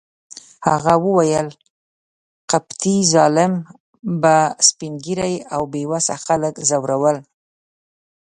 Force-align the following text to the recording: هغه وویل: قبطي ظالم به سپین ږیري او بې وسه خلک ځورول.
هغه 0.67 0.93
وویل: 1.05 1.47
قبطي 2.51 2.95
ظالم 3.13 3.53
به 4.21 4.35
سپین 4.67 4.93
ږیري 5.05 5.35
او 5.55 5.61
بې 5.71 5.83
وسه 5.91 6.15
خلک 6.25 6.53
ځورول. 6.69 7.17